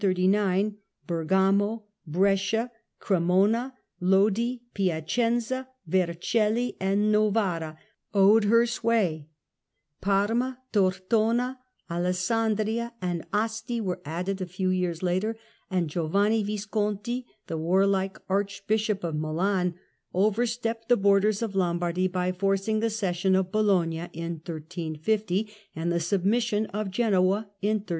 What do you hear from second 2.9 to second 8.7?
Cremona, Lodi, Piacenza, Vercelli and Novara owned her